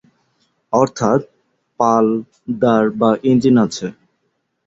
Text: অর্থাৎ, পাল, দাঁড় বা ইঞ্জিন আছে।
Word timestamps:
অর্থাৎ, 0.73 1.19
পাল, 1.79 2.05
দাঁড় 2.61 2.89
বা 2.99 3.09
ইঞ্জিন 3.23 3.55
আছে। 3.65 3.87